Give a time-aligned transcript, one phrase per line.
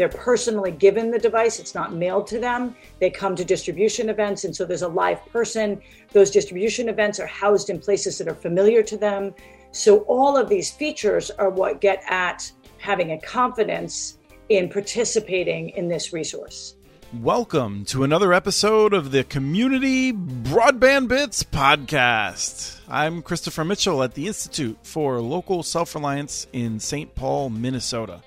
[0.00, 2.74] They're personally given the device, it's not mailed to them.
[3.00, 5.78] They come to distribution events, and so there's a live person.
[6.14, 9.34] Those distribution events are housed in places that are familiar to them.
[9.72, 14.16] So, all of these features are what get at having a confidence
[14.48, 16.76] in participating in this resource.
[17.20, 22.78] Welcome to another episode of the Community Broadband Bits podcast.
[22.88, 27.14] I'm Christopher Mitchell at the Institute for Local Self Reliance in St.
[27.14, 28.22] Paul, Minnesota.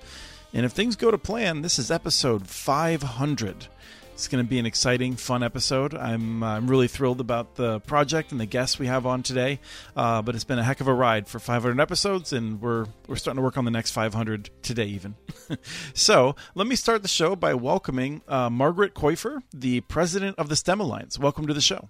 [0.54, 3.68] And if things go to plan, this is episode 500.
[4.14, 5.96] It's going to be an exciting, fun episode.
[5.96, 9.60] I'm I'm really thrilled about the project and the guests we have on today.
[9.96, 13.16] Uh, but it's been a heck of a ride for 500 episodes, and we're we're
[13.16, 15.16] starting to work on the next 500 today, even.
[15.96, 20.56] so let me start the show by welcoming uh, Margaret Kaufer, the president of the
[20.56, 21.18] STEM Alliance.
[21.18, 21.90] Welcome to the show.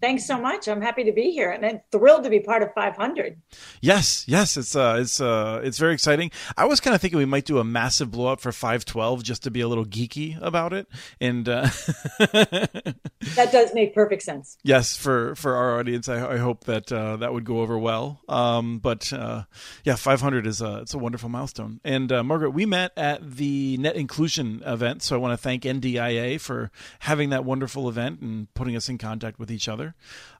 [0.00, 0.66] Thanks so much.
[0.66, 3.40] I'm happy to be here and I'm thrilled to be part of 500.
[3.82, 6.30] Yes, yes, it's uh, it's uh, it's very exciting.
[6.56, 9.50] I was kind of thinking we might do a massive blowout for 512 just to
[9.50, 10.86] be a little geeky about it,
[11.20, 11.62] and uh...
[12.18, 14.56] that does make perfect sense.
[14.62, 18.20] Yes, for for our audience, I, I hope that uh, that would go over well.
[18.28, 19.44] Um, but uh,
[19.84, 21.80] yeah, 500 is a it's a wonderful milestone.
[21.84, 25.64] And uh, Margaret, we met at the Net Inclusion event, so I want to thank
[25.64, 29.89] NDIA for having that wonderful event and putting us in contact with each other.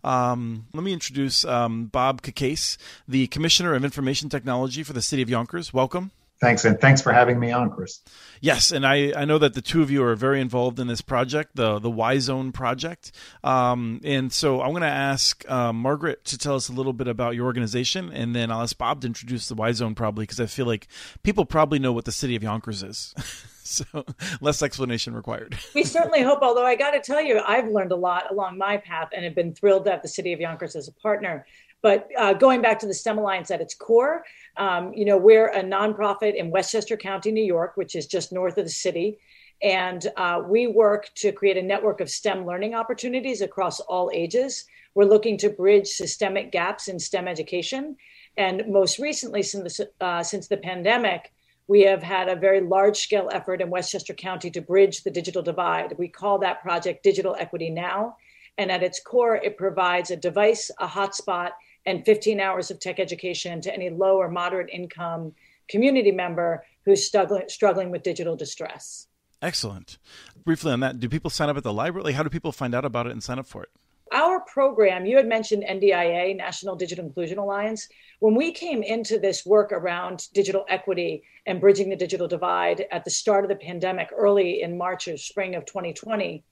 [0.04, 5.22] Um, let me introduce um, Bob Cacase, the Commissioner of Information Technology for the City
[5.22, 5.72] of Yonkers.
[5.72, 6.10] Welcome.
[6.40, 8.00] Thanks, and thanks for having me on, Chris.
[8.40, 11.02] Yes, and I, I know that the two of you are very involved in this
[11.02, 13.12] project, the the Y Zone project.
[13.44, 17.08] Um, and so I'm going to ask uh, Margaret to tell us a little bit
[17.08, 20.40] about your organization, and then I'll ask Bob to introduce the Y Zone probably because
[20.40, 20.88] I feel like
[21.22, 23.14] people probably know what the City of Yonkers is.
[23.70, 24.04] so
[24.40, 25.58] less explanation required.
[25.74, 28.76] we certainly hope, although I got to tell you, I've learned a lot along my
[28.76, 31.46] path and have been thrilled to have the City of Yonkers as a partner.
[31.82, 34.24] But uh, going back to the STEM Alliance at its core,
[34.56, 38.58] um, you know, we're a nonprofit in Westchester County, New York, which is just north
[38.58, 39.18] of the city.
[39.62, 44.66] And uh, we work to create a network of STEM learning opportunities across all ages.
[44.94, 47.96] We're looking to bridge systemic gaps in STEM education.
[48.36, 51.32] And most recently, since uh, since the pandemic,
[51.70, 55.40] we have had a very large scale effort in Westchester County to bridge the digital
[55.40, 55.96] divide.
[55.98, 58.16] We call that project Digital Equity Now.
[58.58, 61.50] And at its core, it provides a device, a hotspot,
[61.86, 65.32] and 15 hours of tech education to any low or moderate income
[65.68, 69.06] community member who's struggling, struggling with digital distress.
[69.40, 69.98] Excellent.
[70.44, 72.14] Briefly on that, do people sign up at the library?
[72.14, 73.68] How do people find out about it and sign up for it?
[74.12, 77.88] Our program, you had mentioned NDIA, National Digital Inclusion Alliance.
[78.18, 83.04] When we came into this work around digital equity and bridging the digital divide at
[83.04, 86.42] the start of the pandemic, early in March or spring of 2020,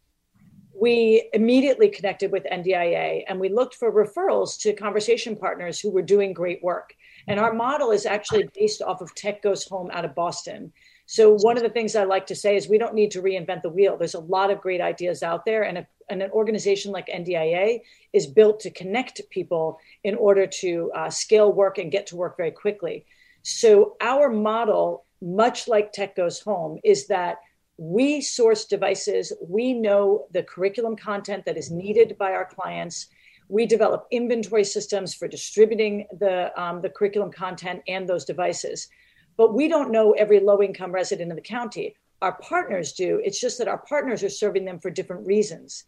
[0.80, 6.02] we immediately connected with NDIA and we looked for referrals to conversation partners who were
[6.02, 6.94] doing great work.
[7.26, 10.72] And our model is actually based off of Tech Goes Home out of Boston.
[11.06, 13.62] So, one of the things I like to say is we don't need to reinvent
[13.62, 13.96] the wheel.
[13.96, 17.80] There's a lot of great ideas out there, and, a, and an organization like NDIA
[18.12, 22.36] is built to connect people in order to uh, scale work and get to work
[22.36, 23.06] very quickly.
[23.42, 27.38] So, our model, much like Tech Goes Home, is that
[27.78, 33.06] we source devices, we know the curriculum content that is needed by our clients.
[33.48, 38.88] We develop inventory systems for distributing the, um, the curriculum content and those devices.
[39.36, 41.94] But we don't know every low income resident in the county.
[42.20, 43.22] Our partners do.
[43.24, 45.84] It's just that our partners are serving them for different reasons.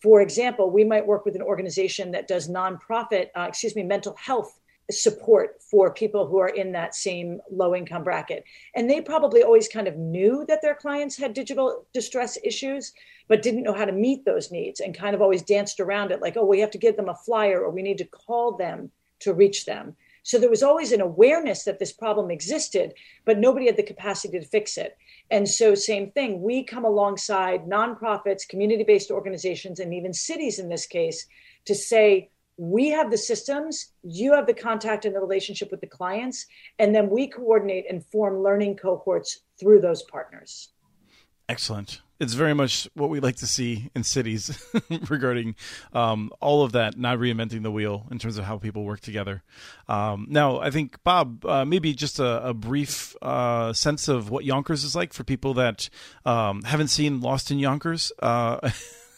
[0.00, 4.16] For example, we might work with an organization that does nonprofit, uh, excuse me, mental
[4.16, 8.44] health support for people who are in that same low income bracket.
[8.74, 12.92] And they probably always kind of knew that their clients had digital distress issues,
[13.28, 16.20] but didn't know how to meet those needs and kind of always danced around it
[16.20, 18.90] like, oh, we have to give them a flyer or we need to call them
[19.20, 19.96] to reach them.
[20.22, 22.94] So there was always an awareness that this problem existed,
[23.24, 24.96] but nobody had the capacity to fix it.
[25.30, 30.68] And so, same thing, we come alongside nonprofits, community based organizations, and even cities in
[30.68, 31.26] this case
[31.64, 35.86] to say, we have the systems, you have the contact and the relationship with the
[35.86, 36.46] clients,
[36.78, 40.70] and then we coordinate and form learning cohorts through those partners.
[41.48, 42.00] Excellent.
[42.20, 44.56] It's very much what we like to see in cities
[45.08, 45.56] regarding
[45.92, 49.42] um, all of that, not reinventing the wheel in terms of how people work together.
[49.88, 54.44] Um, now, I think, Bob, uh, maybe just a, a brief uh, sense of what
[54.44, 55.90] Yonkers is like for people that
[56.24, 58.12] um, haven't seen Lost in Yonkers.
[58.22, 58.70] Uh,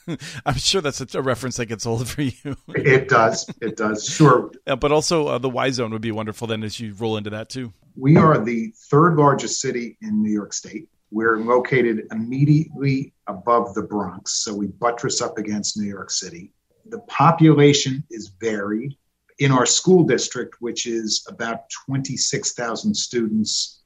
[0.46, 2.56] I'm sure that's a, reference that gets old for you.
[2.68, 3.48] it does.
[3.60, 4.04] It does.
[4.04, 4.50] Sure.
[4.64, 7.50] But also uh, the Y zone would be wonderful then as you roll into that
[7.50, 7.72] too.
[7.96, 10.88] We are the third largest city in New York State.
[11.10, 16.52] We're located immediately above the Bronx, so we buttress up against New York City.
[16.88, 18.96] The population is varied.
[19.38, 23.82] In our school district, which is about 26,000 students,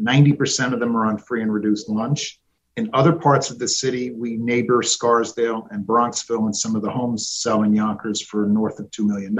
[0.00, 2.40] 90% of them are on free and reduced lunch.
[2.76, 6.90] In other parts of the city, we neighbor Scarsdale and Bronxville, and some of the
[6.90, 9.36] homes sell in Yonkers for north of $2 million.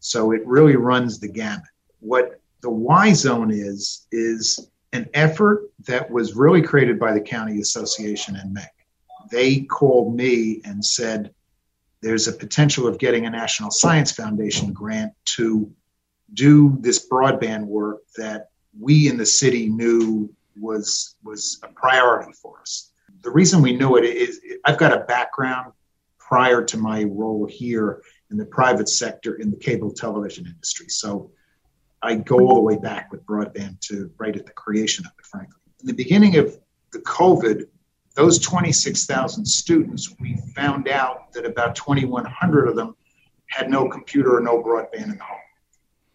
[0.00, 1.62] So it really runs the gamut.
[2.00, 7.60] What the Y zone is, is an effort that was really created by the County
[7.60, 8.68] Association and MEG.
[9.30, 11.32] They called me and said,
[12.00, 15.70] there's a potential of getting a National Science Foundation grant to
[16.34, 22.60] do this broadband work that we in the city knew was was a priority for
[22.60, 22.90] us.
[23.22, 25.72] The reason we knew it is I've got a background
[26.18, 30.88] prior to my role here in the private sector in the cable television industry.
[30.88, 31.30] So
[32.02, 35.26] I go all the way back with broadband to right at the creation of it,
[35.26, 35.60] frankly.
[35.80, 36.58] In the beginning of
[36.92, 37.66] the COVID,
[38.14, 42.96] those 26,000 students, we found out that about 2,100 of them
[43.46, 45.38] had no computer or no broadband in the home.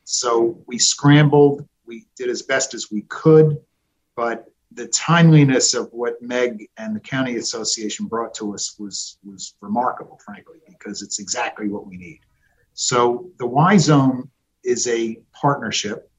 [0.04, 3.58] So we scrambled, we did as best as we could,
[4.16, 9.56] but the timeliness of what Meg and the county association brought to us was was
[9.62, 12.20] remarkable, frankly, because it's exactly what we need.
[12.74, 14.30] So the Y Zone
[14.66, 16.10] is a partnership.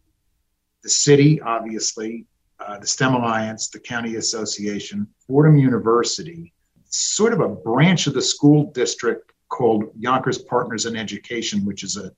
[0.82, 2.26] The city, obviously,
[2.60, 6.52] uh, the STEM Alliance, the county association, Fordham University,
[6.88, 11.96] sort of a branch of the school district called Yonkers Partners in Education, which is
[11.96, 12.12] a,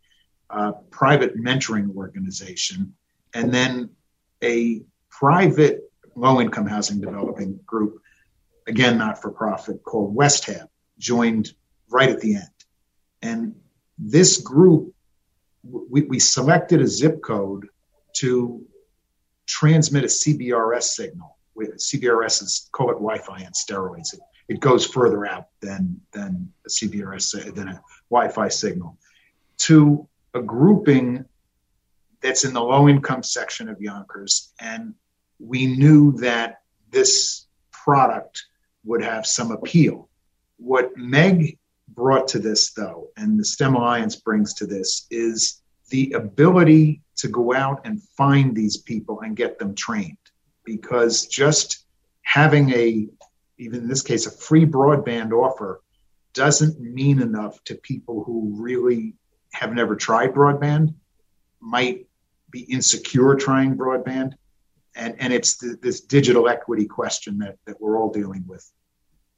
[0.50, 2.94] a private mentoring organization,
[3.34, 3.90] and then
[4.42, 8.00] a private low income housing developing group,
[8.66, 10.66] again, not for profit, called Westhab,
[10.98, 11.52] joined
[11.90, 12.58] right at the end.
[13.22, 13.54] And
[13.98, 14.94] this group,
[15.70, 17.66] we, we selected a zip code
[18.14, 18.64] to
[19.46, 21.36] transmit a CBRS signal.
[21.54, 24.14] With CBRS is call it Wi-Fi on steroids.
[24.14, 28.96] It, it goes further out than than a CBRS than a Wi-Fi signal
[29.58, 31.24] to a grouping
[32.20, 34.94] that's in the low income section of Yonkers, and
[35.38, 38.44] we knew that this product
[38.84, 40.08] would have some appeal.
[40.56, 41.58] What Meg
[41.98, 47.28] brought to this, though, and the STEM Alliance brings to this, is the ability to
[47.28, 50.16] go out and find these people and get them trained.
[50.64, 51.86] Because just
[52.22, 53.08] having a,
[53.58, 55.82] even in this case, a free broadband offer
[56.34, 59.14] doesn't mean enough to people who really
[59.52, 60.94] have never tried broadband,
[61.58, 62.06] might
[62.50, 64.34] be insecure trying broadband.
[64.94, 68.70] And, and it's this digital equity question that, that we're all dealing with.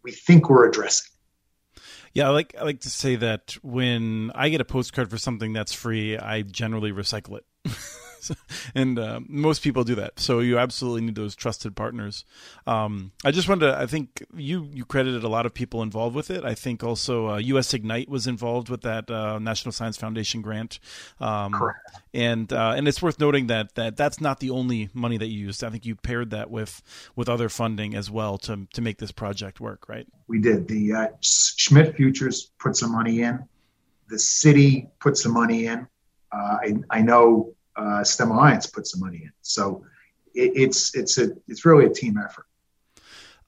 [0.02, 1.12] We think we're addressing.
[2.12, 5.52] Yeah, I like I like to say that when I get a postcard for something
[5.52, 7.44] that's free, I generally recycle it.
[8.74, 10.18] and uh, most people do that.
[10.20, 12.24] So you absolutely need those trusted partners.
[12.66, 16.14] Um, I just wanted to, I think you, you credited a lot of people involved
[16.14, 16.44] with it.
[16.44, 20.78] I think also uh, US Ignite was involved with that uh, National Science Foundation grant.
[21.20, 21.78] Um, Correct.
[22.12, 25.38] And, uh, and it's worth noting that, that that's not the only money that you
[25.46, 25.62] used.
[25.64, 26.82] I think you paired that with,
[27.16, 30.06] with other funding as well to, to make this project work, right?
[30.28, 30.68] We did.
[30.68, 33.44] The uh, Schmidt Futures put some money in.
[34.08, 35.86] The city put some money in.
[36.32, 39.32] Uh, I, I know uh, STEM Alliance put some money in.
[39.42, 39.84] So
[40.34, 42.46] it, it's it's a it's really a team effort.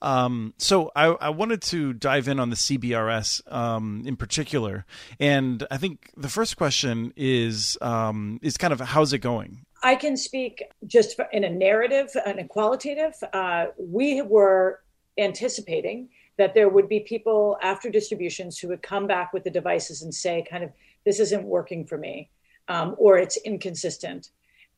[0.01, 4.85] Um, so I, I, wanted to dive in on the CBRS um, in particular,
[5.17, 9.65] and I think the first question is um, is kind of how's it going?
[9.81, 13.13] I can speak just in a narrative and a qualitative.
[13.31, 14.81] Uh, we were
[15.17, 20.01] anticipating that there would be people after distributions who would come back with the devices
[20.01, 20.71] and say, kind of,
[21.05, 22.29] this isn't working for me
[22.67, 24.29] um, or it's inconsistent.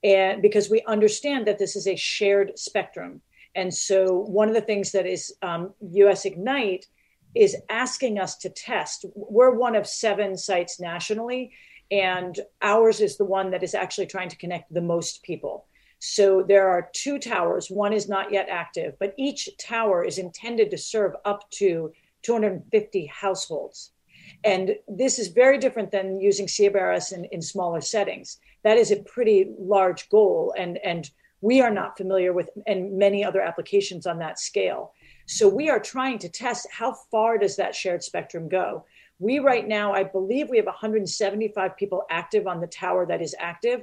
[0.03, 3.21] And because we understand that this is a shared spectrum.
[3.55, 6.85] And so one of the things that is um, US Ignite
[7.33, 9.05] is asking us to test.
[9.13, 11.51] We're one of seven sites nationally,
[11.91, 15.65] and ours is the one that is actually trying to connect the most people.
[15.99, 17.69] So there are two towers.
[17.69, 21.91] One is not yet active, but each tower is intended to serve up to
[22.23, 23.91] 250 households.
[24.45, 28.37] And this is very different than using CBRS in, in smaller settings.
[28.63, 31.09] That is a pretty large goal, and, and
[31.41, 34.93] we are not familiar with and many other applications on that scale.
[35.25, 38.85] So we are trying to test how far does that shared spectrum go.
[39.17, 43.35] We right now, I believe we have 175 people active on the tower that is
[43.39, 43.81] active.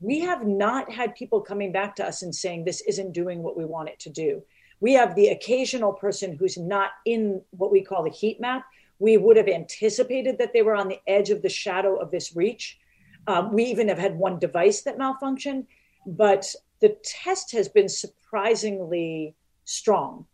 [0.00, 3.56] We have not had people coming back to us and saying this isn't doing what
[3.56, 4.42] we want it to do.
[4.80, 8.64] We have the occasional person who's not in what we call the heat map,
[8.98, 12.36] we would have anticipated that they were on the edge of the shadow of this
[12.36, 12.78] reach.
[13.26, 15.66] Um, we even have had one device that malfunctioned,
[16.06, 19.34] but the test has been surprisingly
[19.64, 20.26] strong.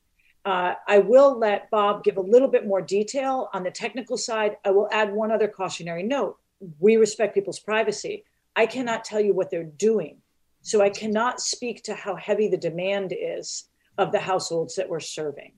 [0.45, 4.57] Uh, I will let Bob give a little bit more detail on the technical side.
[4.65, 6.39] I will add one other cautionary note.
[6.79, 8.25] We respect people's privacy.
[8.57, 10.21] I cannot tell you what they're doing
[10.63, 15.01] So I cannot speak to how heavy the demand is of the households that we're
[15.01, 15.53] serving.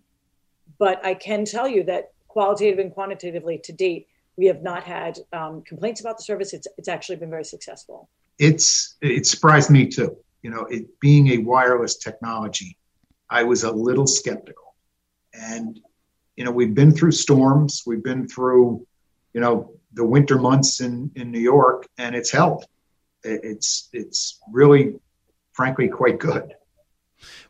[0.78, 5.18] But I can tell you that qualitative and quantitatively to date, we have not had
[5.32, 6.54] um, complaints about the service.
[6.54, 8.08] It's, it's actually been very successful.
[8.38, 10.16] It's it surprised me too.
[10.42, 12.78] You know, it being a wireless technology,
[13.28, 14.74] I was a little skeptical.
[15.34, 15.78] And
[16.36, 18.86] you know, we've been through storms, we've been through,
[19.34, 22.64] you know, the winter months in in New York, and it's held.
[23.22, 24.94] It's it's really,
[25.52, 26.54] frankly, quite good.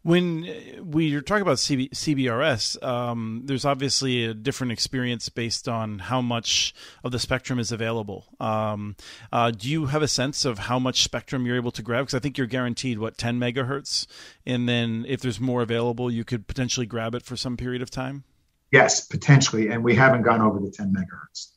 [0.02, 0.48] When
[0.82, 6.20] we are talking about CB, CBRS, um, there's obviously a different experience based on how
[6.20, 8.26] much of the spectrum is available.
[8.40, 8.96] Um,
[9.30, 12.06] uh, do you have a sense of how much spectrum you're able to grab?
[12.06, 14.06] Because I think you're guaranteed what 10 megahertz,
[14.44, 17.90] and then if there's more available, you could potentially grab it for some period of
[17.90, 18.24] time.
[18.72, 21.52] Yes, potentially, and we haven't gone over the 10 megahertz.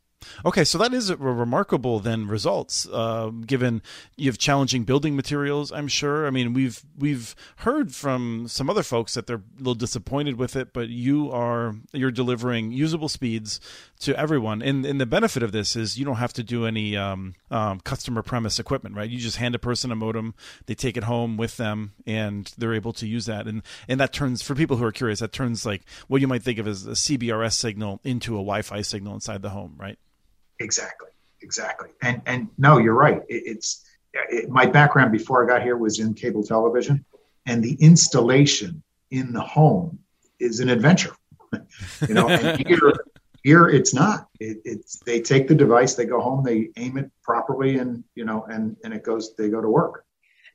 [0.45, 3.81] Okay, so that is a remarkable then results, uh, given
[4.15, 5.71] you have challenging building materials.
[5.71, 6.27] I'm sure.
[6.27, 10.55] I mean, we've we've heard from some other folks that they're a little disappointed with
[10.55, 13.59] it, but you are you're delivering usable speeds
[13.99, 16.95] to everyone, and and the benefit of this is you don't have to do any
[16.97, 19.09] um, um, customer premise equipment, right?
[19.09, 22.73] You just hand a person a modem, they take it home with them, and they're
[22.73, 25.65] able to use that, and and that turns for people who are curious, that turns
[25.65, 29.41] like what you might think of as a CBRS signal into a Wi-Fi signal inside
[29.41, 29.97] the home, right?
[30.59, 31.09] Exactly,
[31.41, 31.89] exactly.
[32.01, 33.21] And and no, you're right.
[33.27, 37.03] It, it's it, my background before I got here was in cable television,
[37.45, 38.81] and the installation
[39.11, 39.99] in the home
[40.39, 41.15] is an adventure.
[42.07, 42.93] you know, and here
[43.43, 44.27] here it's not.
[44.39, 48.25] It, it's they take the device, they go home, they aim it properly, and you
[48.25, 49.35] know, and and it goes.
[49.35, 50.05] They go to work.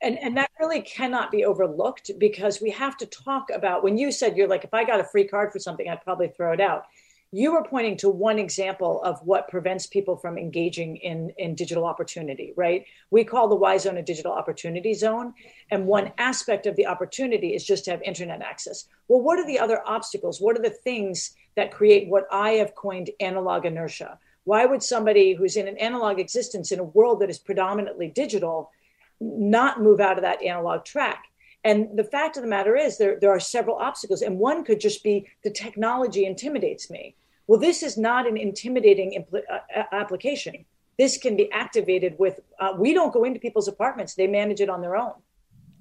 [0.03, 4.11] And, and that really cannot be overlooked because we have to talk about when you
[4.11, 6.61] said you're like if i got a free card for something i'd probably throw it
[6.61, 6.87] out
[7.33, 11.85] you were pointing to one example of what prevents people from engaging in, in digital
[11.85, 12.85] opportunity, right?
[13.13, 15.33] We call the Y zone a digital opportunity zone.
[15.71, 18.87] And one aspect of the opportunity is just to have internet access.
[19.07, 20.41] Well, what are the other obstacles?
[20.41, 24.19] What are the things that create what I have coined analog inertia?
[24.43, 28.73] Why would somebody who's in an analog existence in a world that is predominantly digital
[29.21, 31.27] not move out of that analog track?
[31.63, 34.81] And the fact of the matter is, there, there are several obstacles, and one could
[34.81, 37.15] just be the technology intimidates me.
[37.51, 40.65] Well, this is not an intimidating impl- uh, application.
[40.99, 44.71] This can be activated with, uh, we don't go into people's apartments, they manage it
[44.71, 45.15] on their own.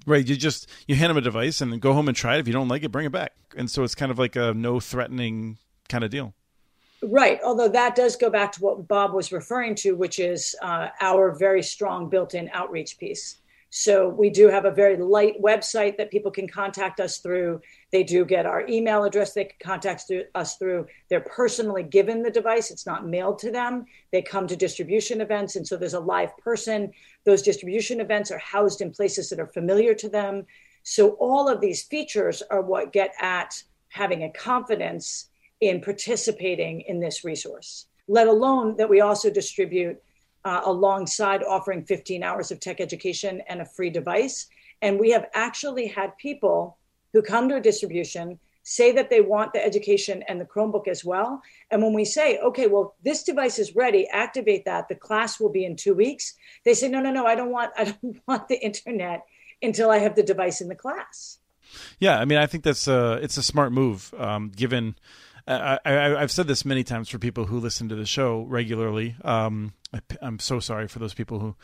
[0.04, 0.26] Right.
[0.26, 2.40] You just, you hand them a device and then go home and try it.
[2.40, 3.34] If you don't like it, bring it back.
[3.56, 5.58] And so it's kind of like a no threatening
[5.88, 6.34] kind of deal.
[7.04, 7.38] Right.
[7.44, 11.30] Although that does go back to what Bob was referring to, which is uh, our
[11.30, 13.36] very strong built in outreach piece.
[13.72, 17.60] So we do have a very light website that people can contact us through.
[17.92, 20.86] They do get our email address they can contact us through.
[21.08, 23.86] They're personally given the device, it's not mailed to them.
[24.10, 26.90] They come to distribution events, and so there's a live person.
[27.24, 30.46] Those distribution events are housed in places that are familiar to them.
[30.82, 35.28] So all of these features are what get at having a confidence
[35.60, 40.02] in participating in this resource, let alone that we also distribute
[40.44, 44.46] uh, alongside offering 15 hours of tech education and a free device.
[44.82, 46.78] And we have actually had people
[47.12, 51.04] who come to a distribution say that they want the education and the Chromebook as
[51.04, 51.42] well.
[51.70, 55.48] And when we say, okay, well, this device is ready, activate that, the class will
[55.48, 56.34] be in two weeks.
[56.64, 59.22] They say, no, no, no, I don't want, I don't want the internet
[59.62, 61.38] until I have the device in the class.
[61.98, 64.96] Yeah, I mean, I think that's a, it's a smart move, um, given
[65.46, 65.78] I,
[66.20, 69.16] have said this many times for people who listen to the show regularly.
[69.22, 71.56] Um, I, am so sorry for those people who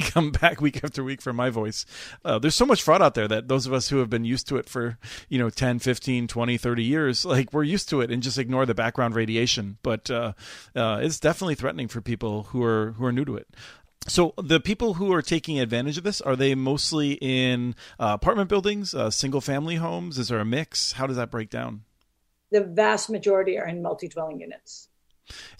[0.10, 1.84] come back week after week for my voice.
[2.24, 4.48] Uh, there's so much fraud out there that those of us who have been used
[4.48, 8.10] to it for, you know, 10, 15, 20, 30 years, like we're used to it
[8.10, 9.78] and just ignore the background radiation.
[9.82, 10.32] But uh,
[10.74, 13.48] uh, it's definitely threatening for people who are who are new to it.
[14.08, 18.48] So the people who are taking advantage of this are they mostly in uh, apartment
[18.48, 20.18] buildings, uh, single family homes?
[20.18, 20.92] Is there a mix?
[20.92, 21.84] How does that break down?
[22.52, 24.88] the vast majority are in multi-dwelling units.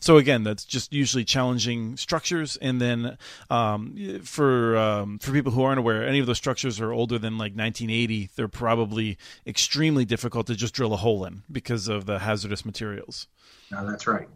[0.00, 3.18] So again, that's just usually challenging structures, and then
[3.50, 7.34] um, for um, for people who aren't aware, any of those structures are older than
[7.34, 8.30] like 1980.
[8.36, 13.26] They're probably extremely difficult to just drill a hole in because of the hazardous materials.
[13.70, 14.28] No, that's right.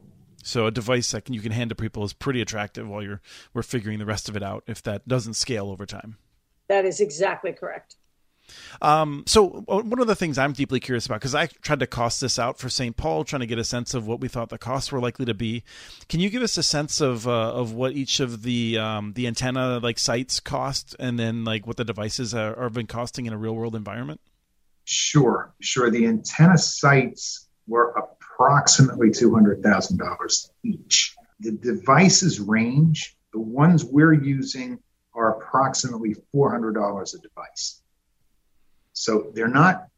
[0.42, 3.20] So a device that can, you can hand to people is pretty attractive while you're
[3.52, 4.62] we're figuring the rest of it out.
[4.66, 6.18] If that doesn't scale over time,
[6.68, 7.96] that is exactly correct.
[8.82, 11.86] Um, so uh, one of the things I'm deeply curious about, because I tried to
[11.86, 12.96] cost this out for St.
[12.96, 15.34] Paul, trying to get a sense of what we thought the costs were likely to
[15.34, 15.62] be.
[16.08, 19.26] Can you give us a sense of uh, of what each of the um, the
[19.26, 23.32] antenna like sites cost, and then like what the devices are, are been costing in
[23.32, 24.20] a real world environment?
[24.84, 25.90] Sure, sure.
[25.90, 31.14] The antenna sites were approximately two hundred thousand dollars each.
[31.40, 33.14] The devices range.
[33.32, 34.78] The ones we're using
[35.16, 37.82] are approximately $400 a device.
[38.96, 39.88] So they're not,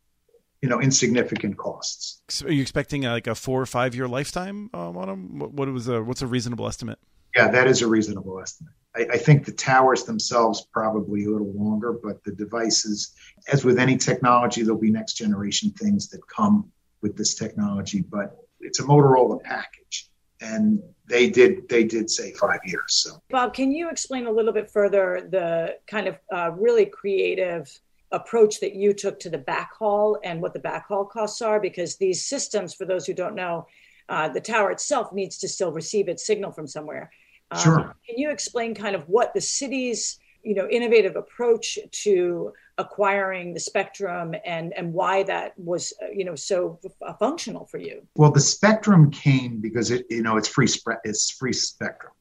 [0.61, 2.21] you know, insignificant costs.
[2.45, 5.39] Are you expecting like a four or five year lifetime um, on them?
[5.39, 6.99] What was a what's a reasonable estimate?
[7.37, 8.73] Yeah, that is a reasonable estimate.
[8.97, 13.15] I, I, think the towers themselves probably a little longer, but the devices,
[13.53, 18.01] as with any technology, there'll be next generation things that come with this technology.
[18.01, 22.95] But it's a Motorola package, and they did they did say five years.
[22.95, 27.71] So, Bob, can you explain a little bit further the kind of uh, really creative
[28.13, 31.61] approach that you took to the backhaul and what the backhaul costs are?
[31.61, 33.67] Because these systems, for those who don't know,
[34.09, 37.11] uh, the tower itself needs to still receive its signal from somewhere.
[37.51, 37.97] Um, sure.
[38.07, 43.61] Can you explain kind of what the city's you know innovative approach to acquiring the
[43.61, 46.79] spectrum and and why that was uh, you know so
[47.19, 51.33] functional for you well the spectrum came because it you know it's free spread it's
[51.33, 52.13] free spectrum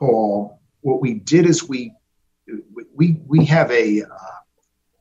[0.00, 1.92] all what we did is we
[2.94, 4.37] we we have a uh,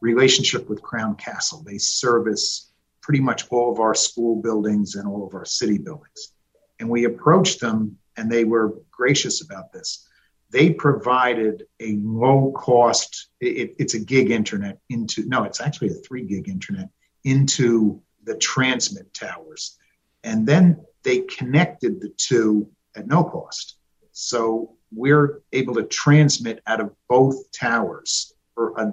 [0.02, 1.64] relationship with crown castle.
[1.66, 6.34] They service pretty much all of our school buildings and all of our city buildings.
[6.80, 10.08] And we approached them and they were gracious about this.
[10.50, 16.02] They provided a low cost it, it's a gig internet into no it's actually a
[16.06, 16.90] three gig internet
[17.24, 19.78] into the transmit towers.
[20.24, 23.78] And then they connected the two at no cost.
[24.12, 28.92] So we're able to transmit out of both towers for a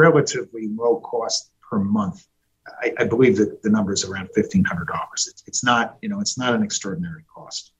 [0.00, 2.26] relatively low cost per month.
[2.82, 6.38] I, I believe that the number is around $1500 it's, it's not you know it's
[6.38, 7.72] not an extraordinary cost.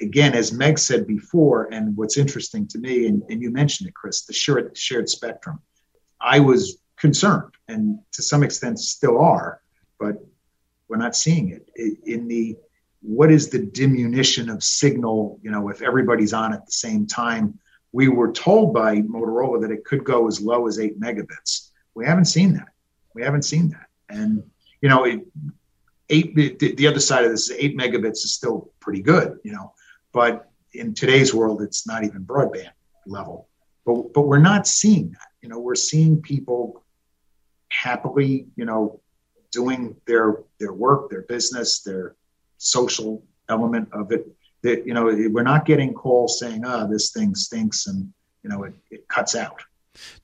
[0.00, 3.94] Again, as Meg said before, and what's interesting to me, and, and you mentioned it,
[3.94, 5.58] Chris, the shared, shared spectrum.
[6.20, 9.62] I was concerned, and to some extent still are,
[9.98, 10.22] but
[10.88, 11.70] we're not seeing it.
[12.04, 12.56] In the
[13.00, 17.58] what is the diminution of signal you know if everybody's on at the same time
[17.98, 22.04] we were told by motorola that it could go as low as 8 megabits we
[22.04, 22.68] haven't seen that
[23.14, 24.42] we haven't seen that and
[24.82, 25.20] you know it,
[26.10, 29.52] eight the, the other side of this is 8 megabits is still pretty good you
[29.52, 29.72] know
[30.12, 32.70] but in today's world, it's not even broadband
[33.06, 33.48] level.
[33.84, 35.28] But, but we're not seeing that.
[35.42, 36.84] You know, we're seeing people
[37.70, 39.00] happily, you know,
[39.52, 42.16] doing their their work, their business, their
[42.58, 44.26] social element of it.
[44.66, 48.50] That you know, we're not getting calls saying, "Ah, oh, this thing stinks," and you
[48.50, 49.62] know, it, it cuts out.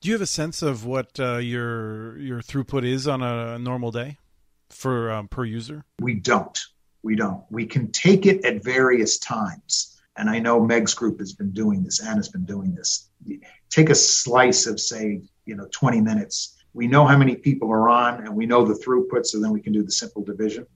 [0.01, 3.91] Do you have a sense of what uh, your your throughput is on a normal
[3.91, 4.17] day
[4.69, 5.85] for um, per user?
[6.01, 6.59] We don't.
[7.03, 7.43] We don't.
[7.49, 10.01] We can take it at various times.
[10.17, 13.09] And I know Meg's group has been doing this, Anna's been doing this.
[13.69, 16.57] Take a slice of, say, you know, 20 minutes.
[16.73, 19.61] We know how many people are on and we know the throughput, so then we
[19.61, 20.67] can do the simple division.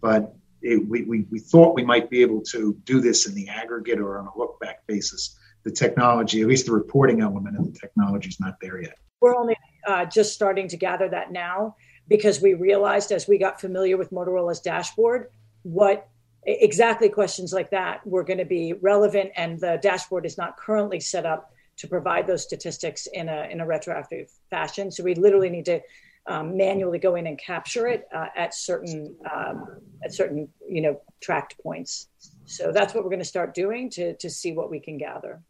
[0.00, 3.48] But it, we, we, we thought we might be able to do this in the
[3.48, 5.38] aggregate or on a look back basis.
[5.64, 8.98] The technology, at least the reporting element of the technology, is not there yet.
[9.20, 11.76] We're only uh, just starting to gather that now
[12.08, 15.28] because we realized as we got familiar with Motorola's dashboard
[15.62, 16.08] what
[16.44, 20.98] exactly questions like that were going to be relevant and the dashboard is not currently
[20.98, 25.48] set up to provide those statistics in a in a retroactive fashion so we literally
[25.48, 25.80] need to
[26.26, 31.00] um, manually go in and capture it uh, at certain um, at certain you know
[31.20, 32.08] tracked points
[32.44, 35.42] so that's what we're going to start doing to to see what we can gather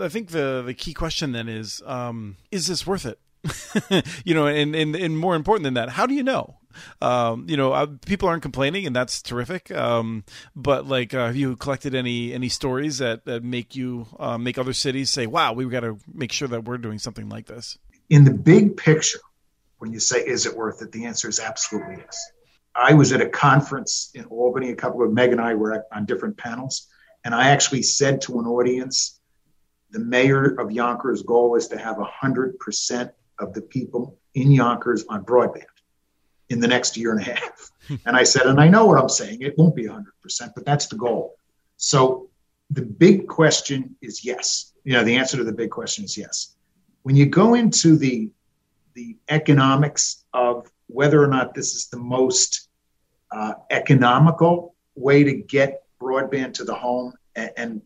[0.00, 3.18] i think the the key question then is um, is this worth it
[4.24, 6.60] you know and, and and more important than that how do you know
[7.00, 9.70] um, you know, uh, people aren't complaining, and that's terrific.
[9.70, 14.38] Um, but like, uh, have you collected any any stories that, that make you uh,
[14.38, 17.46] make other cities say, "Wow, we've got to make sure that we're doing something like
[17.46, 17.78] this"?
[18.08, 19.20] In the big picture,
[19.80, 22.30] when you say, "Is it worth it?" the answer is absolutely yes.
[22.74, 24.70] I was at a conference in Albany.
[24.70, 26.86] A couple of Meg and I were on different panels,
[27.24, 29.20] and I actually said to an audience,
[29.90, 35.04] "The mayor of Yonkers' goal is to have hundred percent of the people in Yonkers
[35.08, 35.64] on broadband."
[36.50, 37.70] in the next year and a half.
[38.06, 40.04] and I said, and I know what I'm saying, it won't be 100%,
[40.54, 41.36] but that's the goal.
[41.76, 42.28] So
[42.70, 44.72] the big question is yes.
[44.84, 46.56] You know, the answer to the big question is yes.
[47.02, 48.30] When you go into the
[48.94, 52.68] the economics of whether or not this is the most
[53.30, 57.82] uh, economical way to get broadband to the home, and, and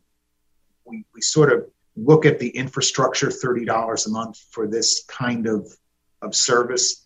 [0.85, 5.69] we, we sort of look at the infrastructure, $30 a month for this kind of,
[6.23, 7.05] of service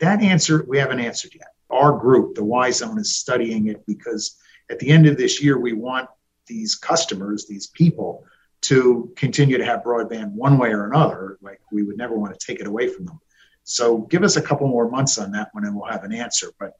[0.00, 1.48] that answer we haven't answered yet.
[1.70, 4.36] Our group, the Y Zone, is studying it because
[4.70, 6.08] at the end of this year, we want
[6.46, 8.24] these customers, these people,
[8.62, 11.38] to continue to have broadband one way or another.
[11.40, 13.20] Like we would never want to take it away from them.
[13.64, 16.52] So give us a couple more months on that one, and we'll have an answer.
[16.58, 16.76] But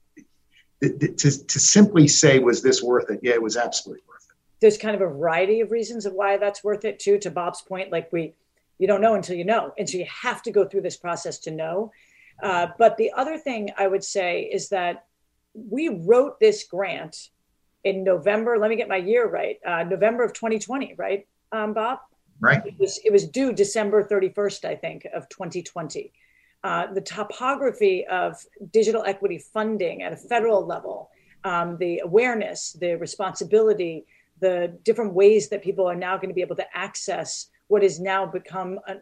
[0.83, 3.21] to, to simply say, was this worth it?
[3.23, 4.37] Yeah, it was absolutely worth it.
[4.61, 7.19] There's kind of a variety of reasons of why that's worth it too.
[7.19, 8.35] To Bob's point, like we
[8.79, 9.73] You don't know until you know.
[9.79, 11.93] And so you have to go through this process to know.
[12.43, 15.05] Uh, but the other thing I would say is that
[15.55, 17.29] we wrote this grant
[17.85, 18.59] in November.
[18.59, 19.59] Let me get my year right.
[19.67, 21.99] Uh, November of 2020, right, um, Bob?
[22.41, 22.65] Right.
[22.65, 26.13] It was, it was due December 31st, I think, of 2020.
[26.63, 28.37] Uh, the topography of
[28.71, 31.11] digital equity funding at a federal level,
[31.45, 34.05] um, the awareness, the responsibility,
[34.41, 37.99] the different ways that people are now going to be able to access what has
[37.99, 38.95] now become uh,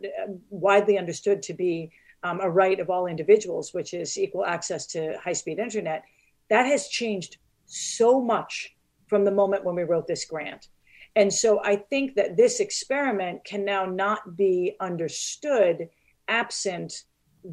[0.51, 1.91] widely understood to be
[2.23, 6.05] um, a right of all individuals, which is equal access to high speed internet,
[6.51, 10.69] that has changed so much from the moment when we wrote this grant.
[11.17, 15.89] And so I think that this experiment can now not be understood
[16.29, 17.05] absent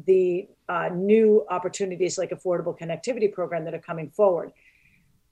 [0.04, 4.52] the uh, new opportunities like affordable connectivity program that are coming forward.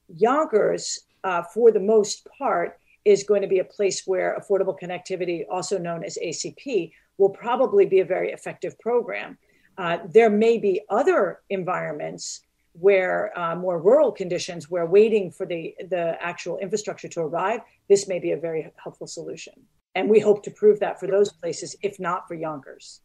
[0.08, 5.44] Yonkers, uh, for the most part, is going to be a place where affordable connectivity,
[5.50, 9.36] also known as ACP, will probably be a very effective program.
[9.76, 12.40] Uh, there may be other environments
[12.72, 18.08] where uh, more rural conditions, where waiting for the, the actual infrastructure to arrive, this
[18.08, 19.54] may be a very helpful solution.
[19.94, 23.00] And we hope to prove that for those places, if not for Yonkers.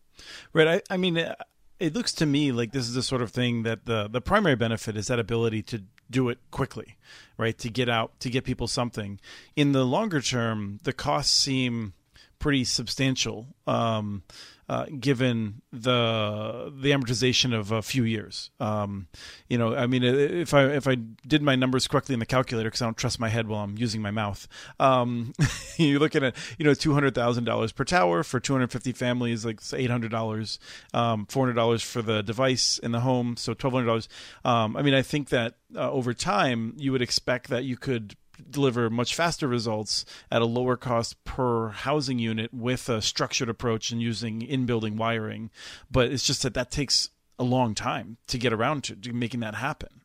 [0.53, 0.67] Right.
[0.89, 1.35] I, I mean, uh,
[1.79, 4.55] it looks to me like this is the sort of thing that the the primary
[4.55, 6.97] benefit is that ability to do it quickly,
[7.37, 7.57] right?
[7.59, 9.19] To get out, to get people something.
[9.55, 11.93] In the longer term, the costs seem
[12.39, 13.47] pretty substantial.
[13.67, 14.23] Um,
[14.69, 18.51] uh, given the the amortization of a few years.
[18.59, 19.07] Um,
[19.47, 22.69] you know, I mean, if I if I did my numbers correctly in the calculator,
[22.69, 24.47] because I don't trust my head while I'm using my mouth,
[24.79, 25.33] um,
[25.77, 28.91] you're looking at you know two hundred thousand dollars per tower for two hundred fifty
[28.91, 30.59] families, like eight hundred dollars,
[30.93, 34.07] um, four hundred dollars for the device in the home, so twelve hundred dollars.
[34.45, 38.15] Um, I mean, I think that uh, over time you would expect that you could
[38.49, 43.91] deliver much faster results at a lower cost per housing unit with a structured approach
[43.91, 45.49] and using in-building wiring.
[45.89, 49.39] But it's just that that takes a long time to get around to, to making
[49.39, 50.01] that happen.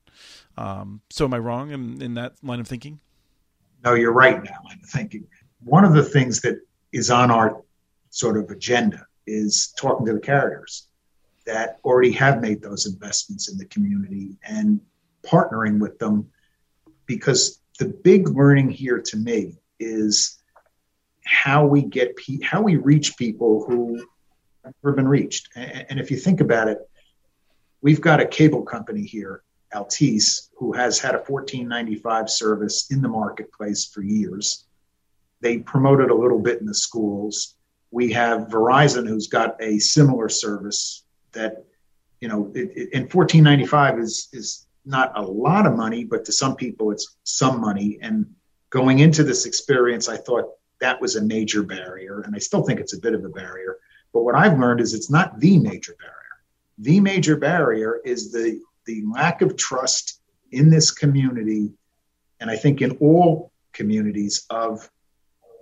[0.57, 3.01] Um, so am i wrong in, in that line of thinking?
[3.85, 5.27] No you're right in that line of thinking.
[5.65, 6.61] One of the things that
[6.93, 7.63] is on our
[8.11, 10.87] sort of agenda is talking to the carriers
[11.47, 14.81] that already have made those investments in the community and
[15.25, 16.31] partnering with them
[17.07, 20.41] because the big learning here to me is
[21.25, 23.97] how we get pe- how we reach people who
[24.65, 25.49] have never been reached.
[25.57, 26.79] And, and if you think about it,
[27.83, 29.43] we've got a cable company here,
[29.75, 34.67] Altice, who has had a 1495 service in the marketplace for years.
[35.41, 37.57] They promoted a little bit in the schools.
[37.91, 41.65] We have Verizon, who's got a similar service that,
[42.21, 46.33] you know, it, it, and 1495 is is not a lot of money, but to
[46.33, 47.99] some people it's some money.
[48.03, 48.27] And
[48.71, 52.81] going into this experience, I thought that was a major barrier, and I still think
[52.81, 53.79] it's a bit of a barrier.
[54.13, 56.15] But what I've learned is it's not the major barrier.
[56.79, 60.21] The major barrier is the the lack of trust
[60.53, 61.73] in this community,
[62.41, 64.91] and I think in all communities of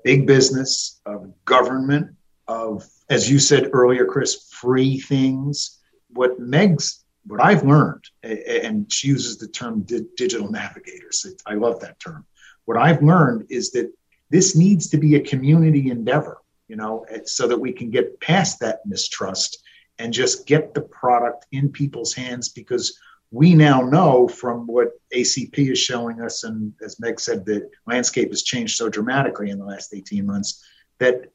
[0.03, 2.17] big business, of government,
[2.49, 5.79] of as you said earlier, Chris, free things.
[6.11, 11.25] What Meg's what I've learned, and she uses the term di- digital navigators.
[11.47, 12.27] I love that term.
[12.65, 13.93] What I've learned is that
[14.31, 18.19] this needs to be a community endeavor, you know, eh, so that we can get
[18.21, 19.63] past that mistrust
[19.99, 22.99] and just get the product in people's hands because
[23.31, 28.29] we now know from what ACP is showing us, and as Meg said, the landscape
[28.31, 30.65] has changed so dramatically in the last 18 months
[30.99, 31.31] that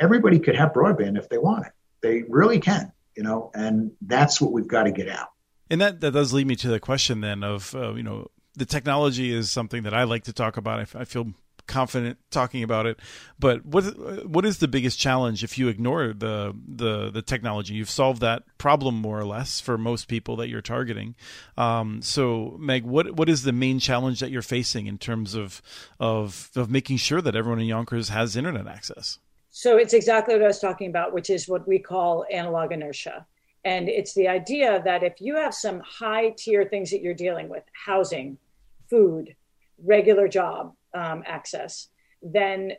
[0.00, 1.72] everybody could have broadband if they want it.
[2.00, 5.30] They really can you know, and that's what we've got to get out.
[5.68, 8.64] And that, that does lead me to the question then of, uh, you know, the
[8.64, 10.78] technology is something that I like to talk about.
[10.78, 11.32] I, I feel
[11.66, 13.00] confident talking about it.
[13.36, 13.82] But what
[14.26, 17.74] what is the biggest challenge if you ignore the the the technology?
[17.74, 21.16] You've solved that problem more or less for most people that you're targeting.
[21.56, 25.60] Um, so, Meg, what what is the main challenge that you're facing in terms of
[25.98, 29.18] of of making sure that everyone in Yonkers has internet access?
[29.58, 33.26] So it's exactly what I was talking about, which is what we call analog inertia.
[33.64, 37.48] And it's the idea that if you have some high tier things that you're dealing
[37.48, 38.38] with, housing,
[38.88, 39.34] food,
[39.84, 41.88] regular job um, access,
[42.22, 42.74] then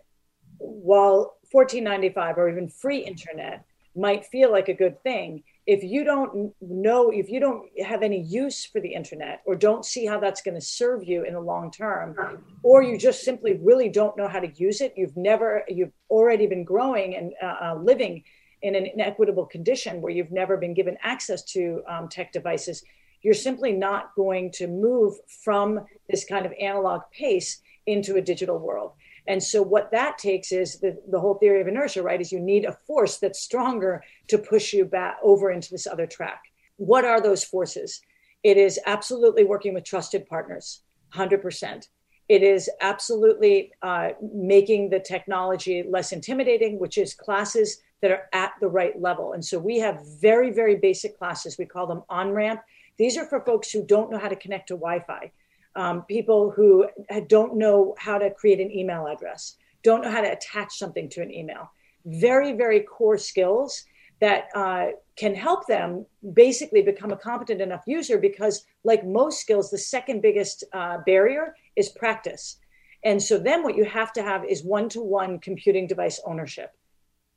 [0.58, 6.52] while 1495 or even free internet might feel like a good thing, if you don't
[6.62, 10.42] know, if you don't have any use for the internet or don't see how that's
[10.42, 12.16] going to serve you in the long term,
[12.64, 16.48] or you just simply really don't know how to use it, you've never, you've already
[16.48, 18.24] been growing and uh, uh, living
[18.64, 22.84] in an inequitable condition where you've never been given access to um, tech devices,
[23.22, 28.58] you're simply not going to move from this kind of analog pace into a digital
[28.58, 28.94] world.
[29.30, 32.20] And so what that takes is the, the whole theory of inertia, right?
[32.20, 36.08] Is you need a force that's stronger to push you back over into this other
[36.08, 36.42] track.
[36.78, 38.02] What are those forces?
[38.42, 40.82] It is absolutely working with trusted partners,
[41.14, 41.88] 100%.
[42.28, 48.54] It is absolutely uh, making the technology less intimidating, which is classes that are at
[48.60, 49.34] the right level.
[49.34, 51.56] And so we have very, very basic classes.
[51.60, 52.62] We call them on ramp.
[52.98, 55.32] These are for folks who don't know how to connect to Wi Fi,
[55.76, 56.88] um, people who
[57.28, 61.22] don't know how to create an email address, don't know how to attach something to
[61.22, 61.72] an email.
[62.06, 63.86] Very, very core skills
[64.20, 69.70] that uh, can help them basically become a competent enough user because, like most skills,
[69.70, 72.58] the second biggest uh, barrier is practice.
[73.04, 76.74] And so then what you have to have is one to one computing device ownership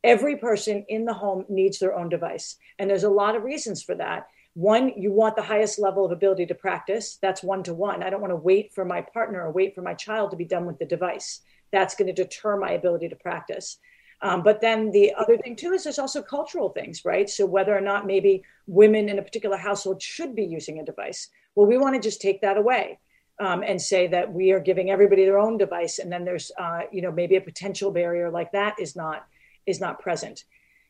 [0.05, 2.57] every person in the home needs their own device.
[2.79, 4.29] And there's a lot of reasons for that.
[4.55, 7.19] One, you want the highest level of ability to practice.
[7.23, 8.03] That's one to one.
[8.03, 10.45] I don't want to wait for my partner or wait for my child to be
[10.45, 11.41] done with the device.
[11.73, 13.79] That's going to deter my ability to practice.
[14.21, 17.29] Um, but then the other thing too is there's also cultural things, right?
[17.29, 21.29] So whether or not maybe women in a particular household should be using a device.
[21.55, 22.99] Well, we want to just take that away.
[23.41, 26.83] Um, and say that we are giving everybody their own device, and then there's, uh,
[26.93, 29.27] you know, maybe a potential barrier like that is not
[29.67, 30.45] is not present.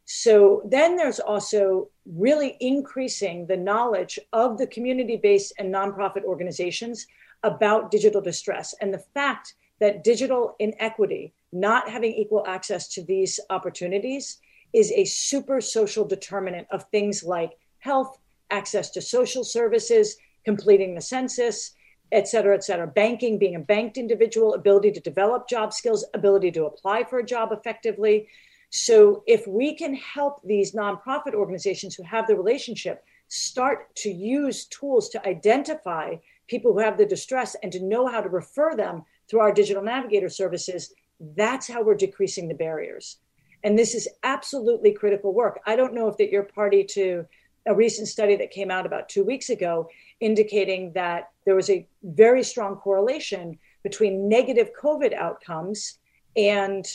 [0.05, 7.07] So then there's also really increasing the knowledge of the community based and nonprofit organizations
[7.43, 13.41] about digital distress and the fact that digital inequity, not having equal access to these
[13.51, 14.38] opportunities,
[14.73, 18.19] is a super social determinant of things like health,
[18.51, 21.75] access to social services, completing the census,
[22.12, 22.87] et cetera, et cetera.
[22.87, 27.25] Banking, being a banked individual, ability to develop job skills, ability to apply for a
[27.25, 28.29] job effectively.
[28.74, 34.64] So if we can help these nonprofit organizations who have the relationship start to use
[34.64, 36.14] tools to identify
[36.48, 39.82] people who have the distress and to know how to refer them through our digital
[39.82, 40.94] navigator services,
[41.37, 43.18] that's how we're decreasing the barriers.
[43.62, 45.61] And this is absolutely critical work.
[45.66, 47.26] I don't know if that you're party to
[47.66, 49.87] a recent study that came out about two weeks ago
[50.20, 55.98] indicating that there was a very strong correlation between negative COVID outcomes
[56.37, 56.87] and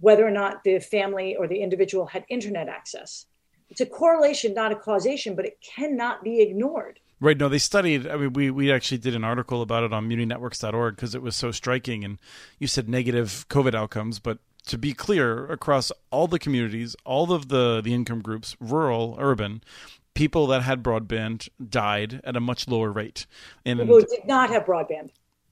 [0.00, 3.26] whether or not the family or the individual had internet access.
[3.70, 7.00] It's a correlation, not a causation, but it cannot be ignored.
[7.20, 7.36] Right.
[7.36, 8.06] No, they studied.
[8.06, 11.34] I mean, we, we actually did an article about it on muninetworks.org because it was
[11.34, 12.04] so striking.
[12.04, 12.18] And
[12.58, 17.48] you said negative COVID outcomes, but to be clear, across all the communities, all of
[17.48, 19.62] the, the income groups, rural, urban,
[20.14, 23.26] people that had broadband died at a much lower rate.
[23.64, 25.10] And people who did not have broadband.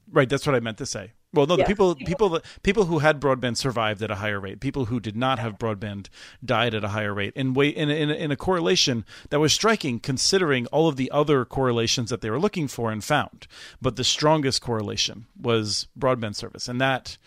[0.09, 0.29] Right.
[0.29, 1.11] That's what I meant to say.
[1.37, 4.59] Well, no, the people people people who had broadband survived at a higher rate.
[4.59, 6.07] People who did not have broadband
[6.43, 7.33] died at a higher rate.
[7.35, 11.45] And way in in, in a correlation that was striking, considering all of the other
[11.45, 13.47] correlations that they were looking for and found.
[13.81, 17.17] But the strongest correlation was broadband service, and that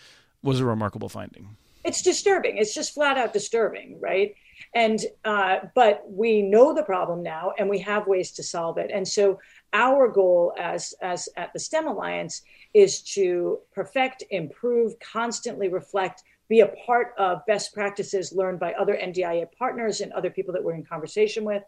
[0.43, 1.57] was a remarkable finding.
[1.85, 2.59] It's disturbing.
[2.59, 4.35] It's just flat out disturbing, right?
[4.75, 8.91] And uh, but we know the problem now, and we have ways to solve it.
[8.93, 9.39] And so
[9.73, 12.43] our goal as as at the STEM Alliance
[12.75, 18.95] is to perfect, improve, constantly reflect, be a part of best practices learned by other
[18.95, 21.63] NDIA partners and other people that we're in conversation with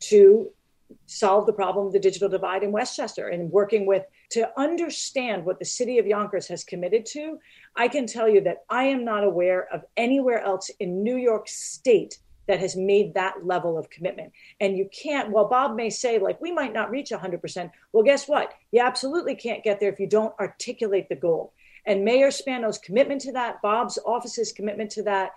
[0.00, 0.50] to
[1.06, 5.58] solve the problem of the digital divide in Westchester and working with to understand what
[5.58, 7.38] the city of Yonkers has committed to.
[7.76, 11.48] I can tell you that I am not aware of anywhere else in New York
[11.48, 12.18] State
[12.50, 14.32] that has made that level of commitment.
[14.60, 17.70] And you can't, well, Bob may say, like, we might not reach 100%.
[17.92, 18.52] Well, guess what?
[18.72, 21.52] You absolutely can't get there if you don't articulate the goal.
[21.86, 25.30] And Mayor Spano's commitment to that, Bob's office's commitment to that,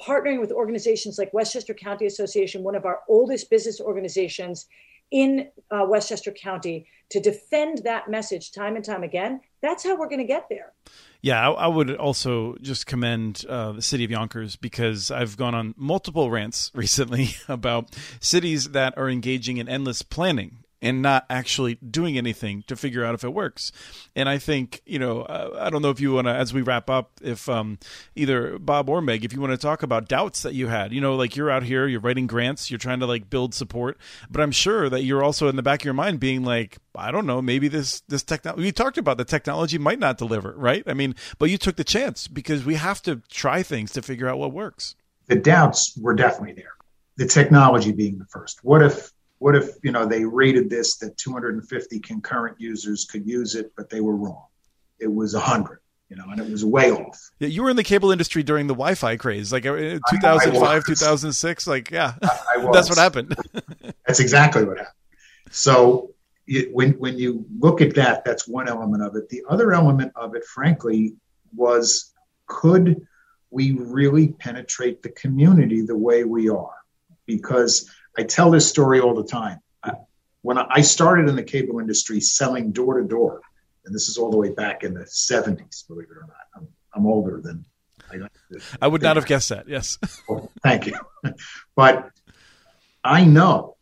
[0.00, 4.66] partnering with organizations like Westchester County Association, one of our oldest business organizations
[5.10, 10.08] in uh, Westchester County, to defend that message time and time again, that's how we're
[10.08, 10.72] going to get there.
[11.20, 15.54] Yeah, I, I, would also just commend uh, the city of Yonkers because I've gone
[15.54, 21.76] on multiple rants recently about cities that are engaging in endless planning and not actually
[21.76, 23.72] doing anything to figure out if it works.
[24.14, 26.62] And I think, you know, uh, I don't know if you want to, as we
[26.62, 27.78] wrap up, if um,
[28.14, 31.00] either Bob or Meg, if you want to talk about doubts that you had, you
[31.00, 33.98] know, like you're out here, you're writing grants, you're trying to like build support,
[34.30, 37.10] but I'm sure that you're also in the back of your mind being like, I
[37.10, 40.84] don't know, maybe this, this technology, we talked about the technology might not deliver, right?
[40.86, 44.28] I mean, but you took the chance because we have to try things to figure
[44.28, 44.94] out what works.
[45.26, 46.72] The doubts were definitely there.
[47.16, 48.64] The technology being the first.
[48.64, 53.54] What if what if you know they rated this that 250 concurrent users could use
[53.54, 54.44] it, but they were wrong?
[54.98, 57.30] It was 100 you know, and it was way off.
[57.38, 61.66] Yeah, you were in the cable industry during the Wi-Fi craze, like uh, 2005, 2006.
[61.66, 63.36] Like, yeah, I, I that's what happened.
[64.06, 64.94] that's exactly what happened.
[65.50, 66.14] So
[66.46, 69.28] it, when when you look at that, that's one element of it.
[69.28, 71.14] The other element of it, frankly,
[71.54, 72.14] was
[72.46, 73.06] could
[73.50, 76.74] we really penetrate the community the way we are?
[77.26, 79.60] Because I tell this story all the time.
[80.42, 83.40] When I started in the cable industry selling door to door,
[83.84, 86.36] and this is all the way back in the 70s, believe it or not.
[86.56, 87.64] I'm, I'm older than
[88.10, 88.18] I,
[88.80, 89.68] I would not have guessed that.
[89.68, 89.98] Yes.
[90.28, 90.94] well, thank you.
[91.76, 92.10] But
[93.04, 93.76] I know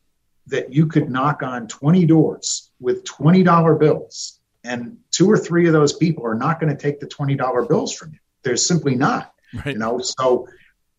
[0.48, 5.72] that you could knock on 20 doors with $20 bills, and two or three of
[5.72, 8.18] those people are not going to take the $20 bills from you.
[8.42, 9.32] They're simply not.
[9.54, 9.74] Right.
[9.74, 10.48] You know, so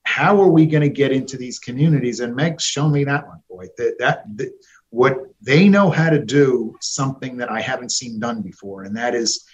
[0.07, 2.21] how are we going to get into these communities?
[2.21, 3.67] And Meg, show me that one, boy.
[3.77, 4.53] That, that, that
[4.89, 9.13] what they know how to do something that I haven't seen done before, and that
[9.13, 9.45] is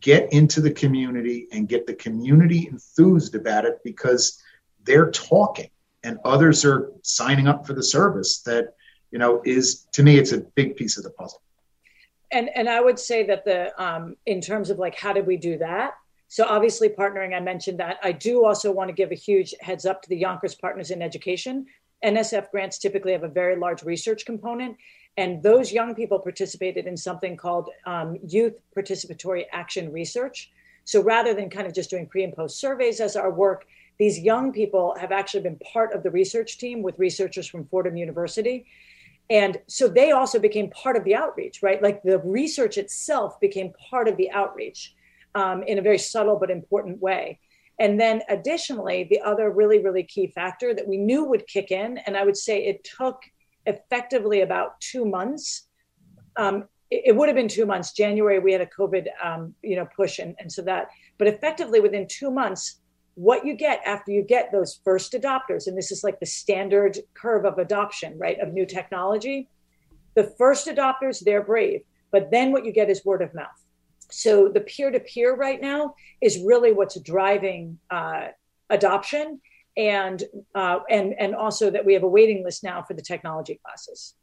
[0.00, 4.42] get into the community and get the community enthused about it because
[4.84, 5.70] they're talking
[6.02, 8.74] and others are signing up for the service that
[9.10, 11.40] you know is to me it's a big piece of the puzzle
[12.30, 15.38] and and i would say that the um in terms of like how did we
[15.38, 15.94] do that
[16.28, 19.86] so obviously partnering i mentioned that i do also want to give a huge heads
[19.86, 21.66] up to the yonkers partners in education
[22.04, 24.76] nsf grants typically have a very large research component
[25.16, 30.50] and those young people participated in something called um, youth participatory action research
[30.84, 33.66] so rather than kind of just doing pre and post surveys as our work
[33.98, 37.96] these young people have actually been part of the research team with researchers from Fordham
[37.96, 38.66] University.
[39.30, 41.82] And so they also became part of the outreach, right?
[41.82, 44.93] Like the research itself became part of the outreach
[45.34, 47.40] um, in a very subtle but important way.
[47.78, 51.98] And then additionally, the other really, really key factor that we knew would kick in,
[51.98, 53.20] and I would say it took
[53.66, 55.66] effectively about two months.
[56.36, 57.92] Um, it, it, would have been two months.
[57.92, 60.88] January, we had a COVID, um, you know, push, and, and so that.
[61.18, 62.80] But effectively, within two months,
[63.14, 66.98] what you get after you get those first adopters, and this is like the standard
[67.14, 69.48] curve of adoption, right, of new technology.
[70.14, 73.63] The first adopters, they're brave, but then what you get is word of mouth.
[74.10, 78.28] So the peer to peer right now is really what's driving uh,
[78.70, 79.40] adoption,
[79.76, 80.22] and
[80.54, 84.14] uh, and and also that we have a waiting list now for the technology classes.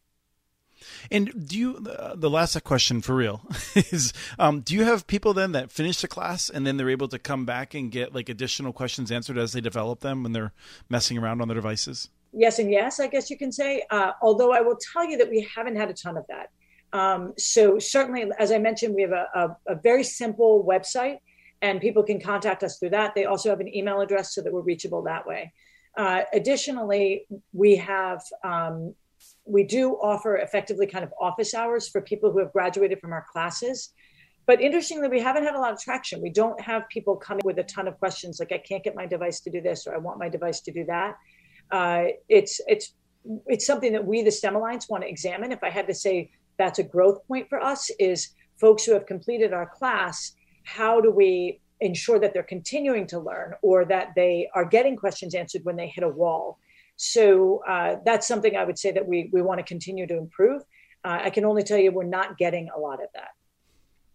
[1.12, 3.42] And do you, uh, the last question for real
[3.76, 7.08] is, um, do you have people then that finish the class and then they're able
[7.10, 10.54] to come back and get like additional questions answered as they develop them when they're
[10.90, 12.10] messing around on their devices?
[12.34, 13.84] Yes, and yes, I guess you can say.
[13.90, 16.50] Uh, although I will tell you that we haven't had a ton of that.
[16.94, 21.20] Um, so certainly, as I mentioned, we have a, a, a very simple website
[21.62, 23.14] and people can contact us through that.
[23.16, 25.54] They also have an email address so that we're reachable that way.
[25.98, 28.96] Uh, additionally, we have um,
[29.46, 33.26] we do offer effectively kind of office hours for people who have graduated from our
[33.32, 33.94] classes.
[34.48, 36.22] But interestingly, we haven't had a lot of traction.
[36.22, 39.06] We don't have people coming with a ton of questions like, I can't get my
[39.06, 41.16] device to do this, or I want my device to do that.
[41.70, 42.94] Uh, it's, it's,
[43.46, 45.52] it's something that we, the STEM Alliance, want to examine.
[45.52, 49.06] If I had to say that's a growth point for us, is folks who have
[49.06, 50.34] completed our class,
[50.64, 55.34] how do we ensure that they're continuing to learn or that they are getting questions
[55.34, 56.60] answered when they hit a wall?
[56.96, 60.62] So uh, that's something I would say that we, we want to continue to improve.
[61.04, 63.30] Uh, I can only tell you we're not getting a lot of that.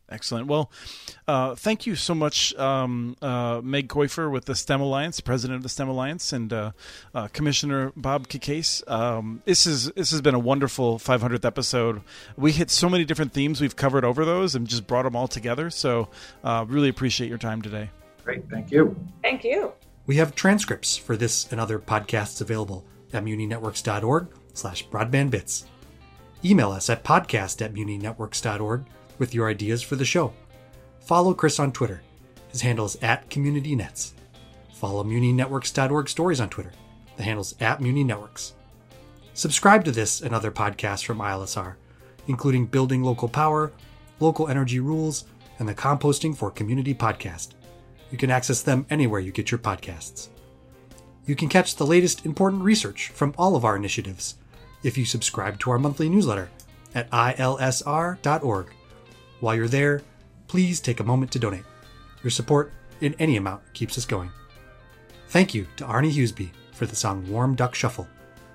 [0.08, 0.46] Excellent.
[0.46, 0.70] Well,
[1.26, 5.62] uh, thank you so much, um, uh, Meg Kaufer with the STEM Alliance, president of
[5.64, 6.72] the STEM Alliance, and uh,
[7.12, 8.84] uh Commissioner Bob Cacase.
[8.86, 12.02] Um, this is this has been a wonderful 500th episode.
[12.36, 13.60] We hit so many different themes.
[13.60, 15.70] We've covered over those and just brought them all together.
[15.70, 16.08] So,
[16.44, 17.90] uh, really appreciate your time today.
[18.22, 18.48] Great.
[18.48, 18.94] Thank you.
[19.22, 19.72] Thank you.
[20.06, 25.64] We have transcripts for this and other podcasts available at muninetworks.org slash broadbandbits.
[26.44, 28.84] Email us at podcast at muninetworks.org
[29.18, 30.32] with your ideas for the show.
[31.00, 32.02] Follow Chris on Twitter.
[32.50, 34.12] His handle is at CommunityNets.
[34.74, 36.72] Follow muninetworks.org stories on Twitter.
[37.16, 38.52] The handle's at muninetworks.
[39.34, 41.74] Subscribe to this and other podcasts from ILSR,
[42.26, 43.72] including Building Local Power,
[44.20, 45.24] Local Energy Rules,
[45.58, 47.50] and the Composting for Community podcast.
[48.10, 50.28] You can access them anywhere you get your podcasts.
[51.26, 54.36] You can catch the latest important research from all of our initiatives
[54.82, 56.50] if you subscribe to our monthly newsletter
[56.94, 58.66] at ilsr.org.
[59.40, 60.02] While you're there,
[60.48, 61.64] please take a moment to donate.
[62.22, 64.30] Your support in any amount keeps us going.
[65.28, 68.08] Thank you to Arnie Huseby for the song Warm Duck Shuffle,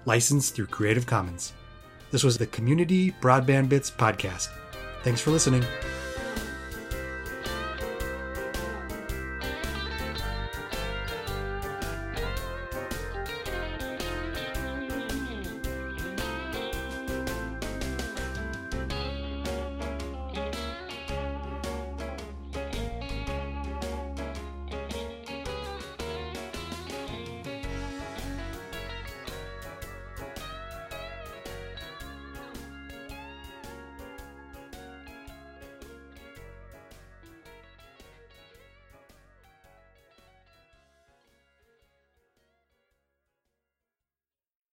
[0.05, 1.53] licensed through Creative Commons.
[2.11, 4.49] This was the Community Broadband Bits podcast.
[5.03, 5.65] Thanks for listening.